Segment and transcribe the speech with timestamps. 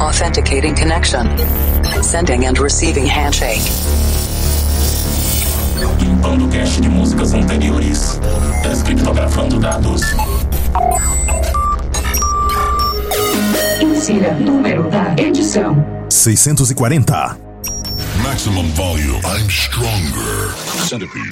[0.00, 1.26] Authenticating connection.
[2.02, 3.62] Sending and receiving handshake.
[5.98, 8.20] Limpando cache de músicas anteriores.
[8.62, 10.02] Descriptografando tá dados.
[13.80, 17.36] Insira número da edição: 640.
[18.22, 19.20] Maximum volume.
[19.24, 20.54] I'm stronger.
[20.88, 21.28] Centipede.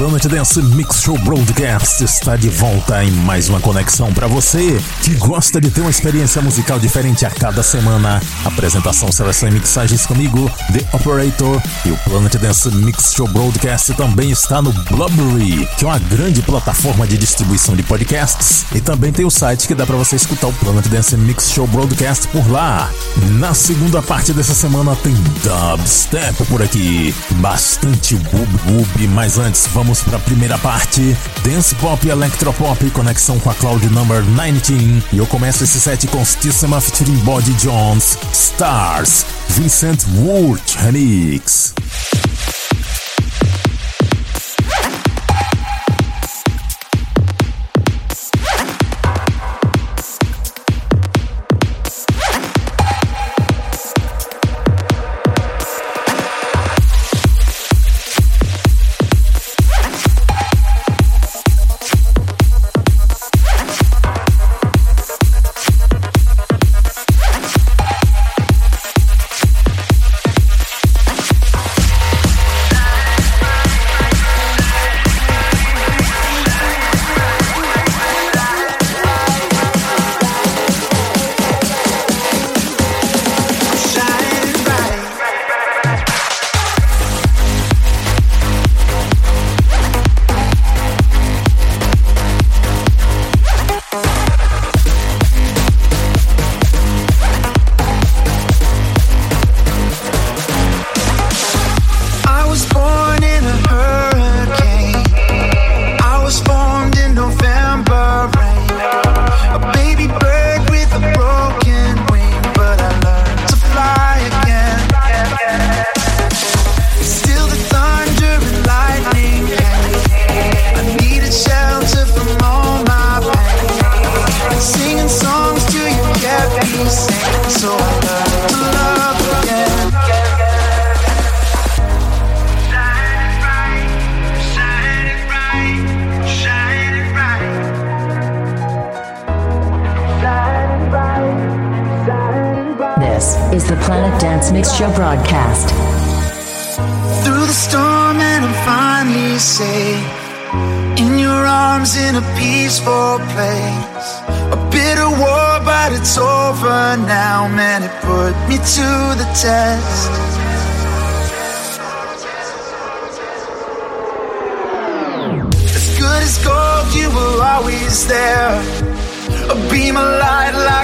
[0.00, 4.80] programa de dance Mix Show Broadcast está de volta em mais uma conexão para você
[5.02, 8.18] que gosta de ter uma experiência musical diferente a cada semana.
[8.42, 14.30] Apresentação, seleção e mixagens comigo, The Operator e o Planet Dance Mix Show Broadcast também
[14.30, 19.26] está no Blubbery, que é uma grande plataforma de distribuição de podcasts e também tem
[19.26, 22.90] o site que dá para você escutar o Planet Dance Mix Show Broadcast por lá.
[23.38, 25.12] Na segunda parte dessa semana tem
[25.44, 31.74] dubstep por aqui, bastante boob boob, mas antes vamos Vamos para a primeira parte: Dance
[31.74, 35.02] Pop e Electropop, conexão com a Cloud Number 19.
[35.12, 41.74] E eu começo esse set com Stissima featuring Body Jones, Stars, Vincent Wood Remix.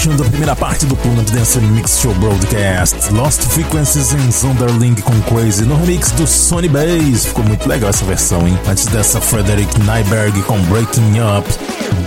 [0.00, 3.10] fechando a primeira parte do Planet Dance Mix Show Broadcast.
[3.12, 7.24] Lost Frequencies em Zonderling com Crazy no remix do Sony Bass.
[7.26, 8.58] Ficou muito legal essa versão, hein?
[8.68, 11.48] Antes dessa, Frederick Nyberg com Breaking Up.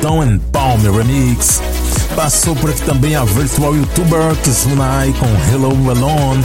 [0.02, 1.60] Don and Palmer Remix.
[2.20, 6.44] Passou por aqui também a virtual youtuber Kizunai com Hello Alone.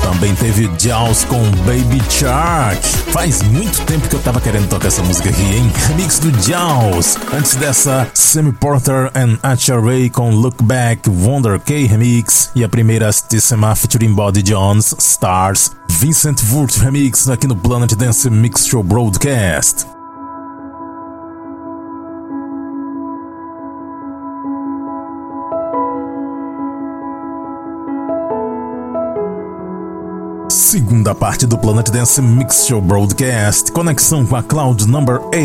[0.00, 2.80] Também teve Jaws com Baby Shark.
[3.12, 5.70] Faz muito tempo que eu tava querendo tocar essa música aqui, hein?
[5.88, 7.18] remix do Jaws.
[7.34, 12.50] Antes dessa, Sammy Porter and Asha Ray com Look Back Wonder K Remix.
[12.54, 18.30] E a primeira, Stissima featuring Body Jones, Stars, Vincent Wurt Remix aqui no Planet Dance
[18.30, 19.86] Mix Show Broadcast.
[30.50, 33.70] Segunda parte do Planet Dance Mix Show Broadcast.
[33.70, 35.40] Conexão com a Cloud Number 8.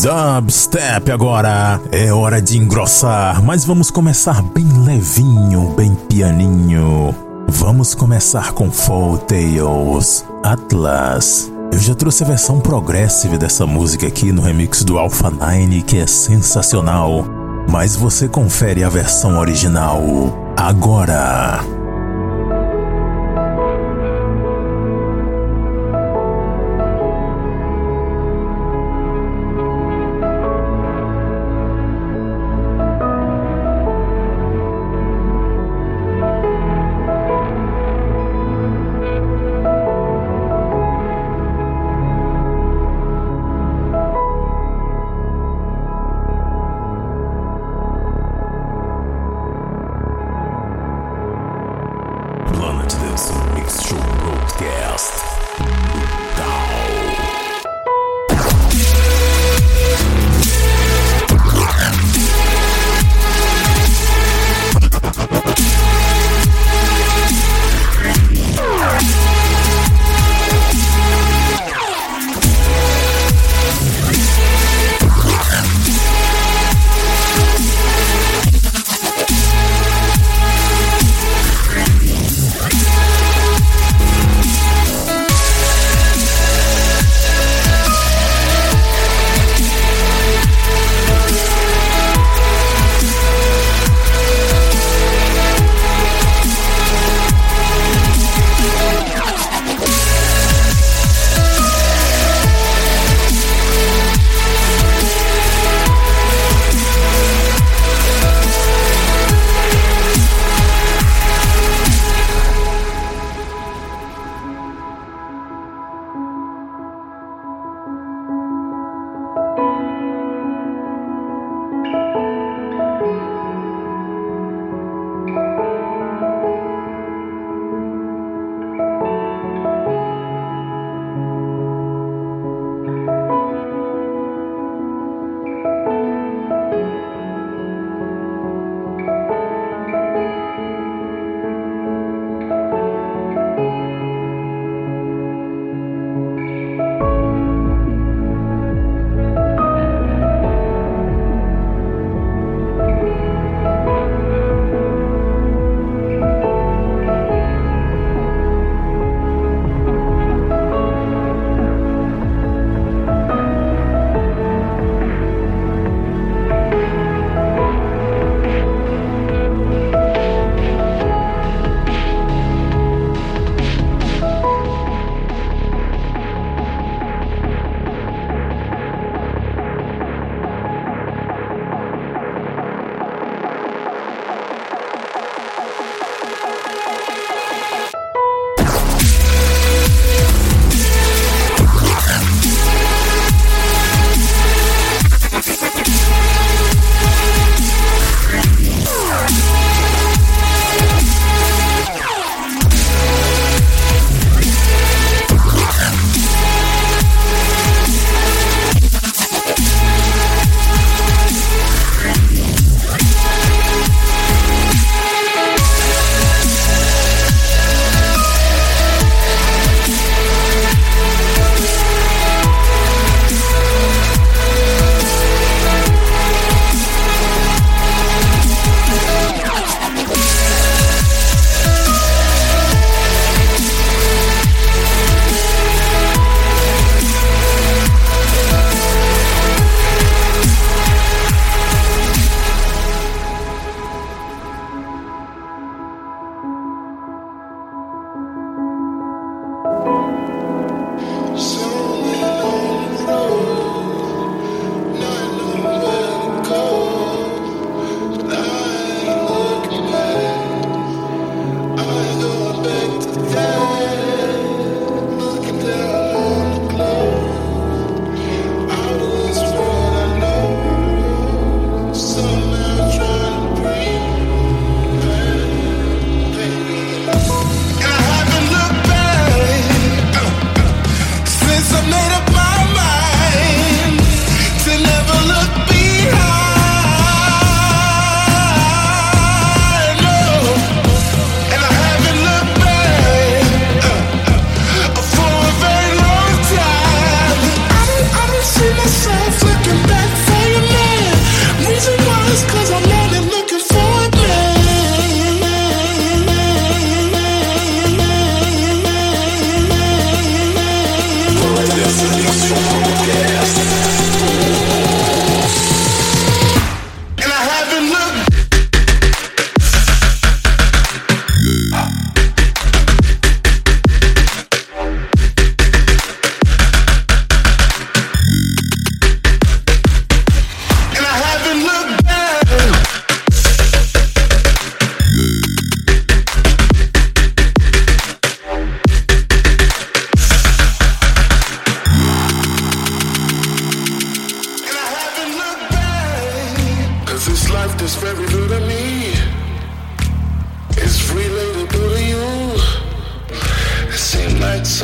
[0.00, 1.80] Dubstep agora.
[1.90, 7.12] É hora de engrossar, mas vamos começar bem levinho, bem pianinho.
[7.48, 11.50] Vamos começar com Fall Tales Atlas.
[11.72, 15.98] Eu já trouxe a versão progressive dessa música aqui no remix do Alpha 9, que
[15.98, 17.26] é sensacional.
[17.68, 19.98] Mas você confere a versão original
[20.56, 21.64] agora.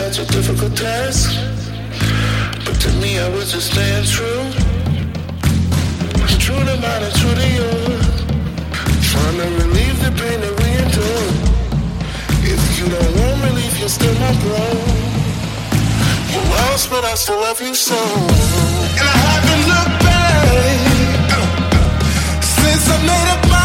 [0.04, 1.30] such a difficult task.
[2.64, 4.44] But to me, I was just staying true.
[6.46, 7.70] True to mine and true to you.
[9.10, 11.26] Trying to relieve the pain that we endure.
[12.54, 14.64] If you don't want relief, you're still my bro.
[16.32, 18.00] You lost, but I still love you so.
[19.00, 20.82] And I haven't looked back
[22.58, 23.61] since I made up my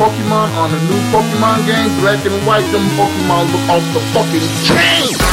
[0.00, 1.92] Pokemon on a new Pokemon game.
[2.00, 5.29] Black and white, them Pokemon look off the fucking chain.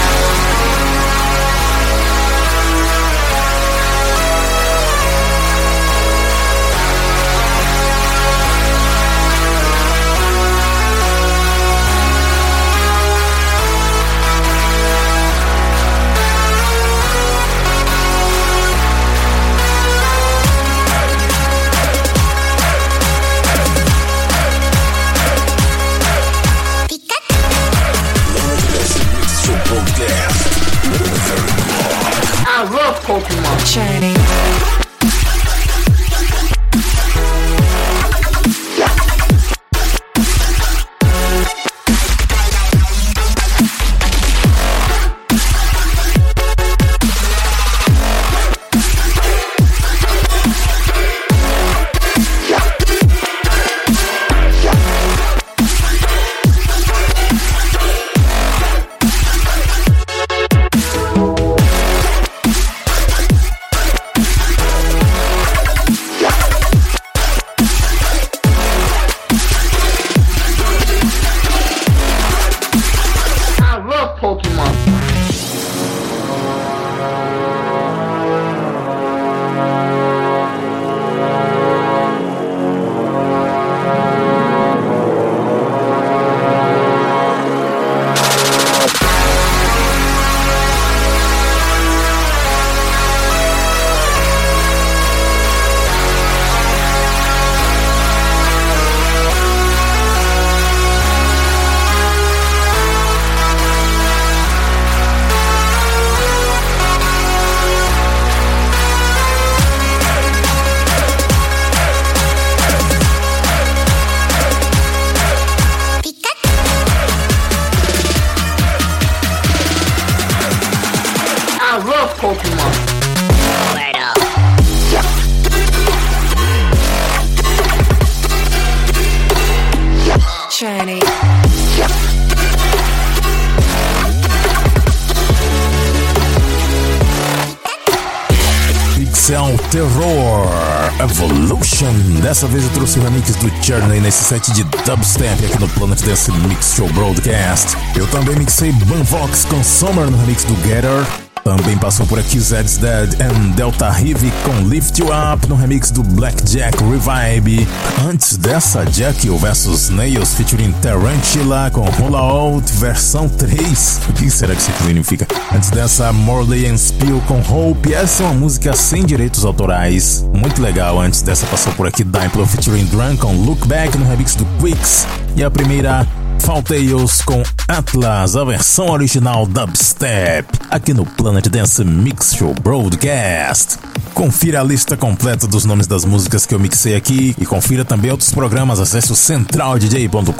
[142.97, 147.75] esse remix do Journey nesse set de dubstep aqui no Planet Dance Mix Show Broadcast.
[147.95, 152.75] Eu também mixei Banvox com Summer no remix do Getter também passou por aqui Zed's
[152.75, 157.65] Dead and Delta Heavy com Lift You Up no remix do Blackjack Revive.
[158.05, 164.01] Antes dessa, Jackie vs Nails featuring Tarantula com Roll Out versão 3.
[164.09, 165.25] O que será que isso significa?
[165.55, 167.93] Antes dessa, Morley and Spill com Hope.
[167.93, 170.25] Essa é uma música sem direitos autorais.
[170.33, 170.99] Muito legal.
[170.99, 175.07] Antes dessa, passou por aqui Diplo featuring Drunk com Look Back no remix do Quicks.
[175.37, 176.05] E a primeira
[176.39, 183.77] Falteios com Atlas, a versão original dubstep, aqui no Planet Dance Mix Show Broadcast.
[184.13, 188.11] Confira a lista completa dos nomes das músicas que eu mixei aqui e confira também
[188.11, 188.79] outros programas.
[188.79, 190.33] Acesse o centraldj.com.br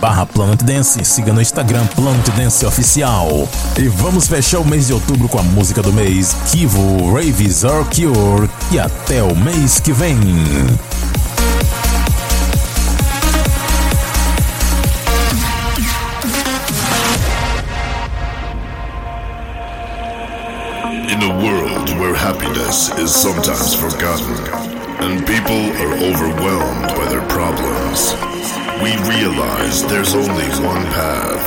[0.00, 3.48] barra Planet Dance e siga no Instagram Planet Dance Oficial.
[3.78, 7.84] E vamos fechar o mês de outubro com a música do mês, Kivo Raves Are
[7.84, 10.16] Cure e até o mês que vem.
[22.20, 24.36] happiness is sometimes forgotten,
[25.00, 28.12] and people are overwhelmed by their problems.
[28.84, 31.40] We realize there's only one path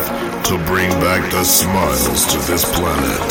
[0.49, 3.27] to bring back the smiles to this planet.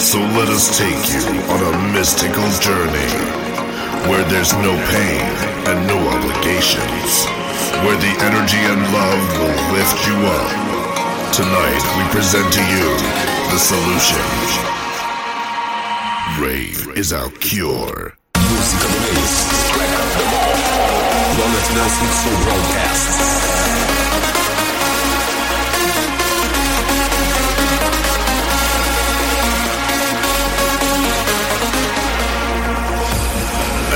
[0.00, 1.20] So let us take you
[1.52, 3.12] on a mystical journey
[4.08, 5.28] where there's no pain
[5.68, 7.28] and no obligations,
[7.84, 10.48] where the energy and love will lift you up.
[11.28, 12.88] Tonight, we present to you
[13.52, 14.76] the solution.
[16.40, 18.14] Rave is our cure.
[18.38, 20.54] Music of the base, strength of them all.
[21.34, 23.26] Planet Nelson Soul Broadcasts.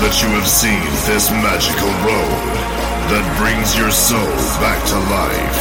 [0.00, 2.52] that you have seen this magical road
[3.12, 4.32] that brings your soul
[4.64, 5.60] back to life,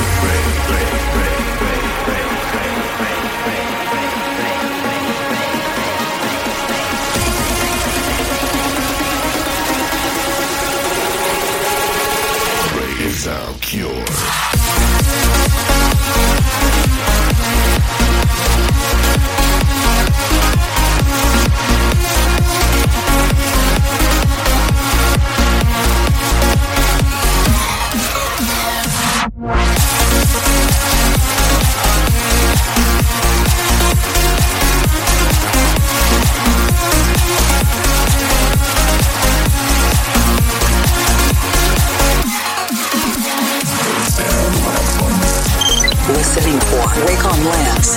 [13.00, 14.04] is our cure.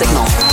[0.04, 0.51] signal.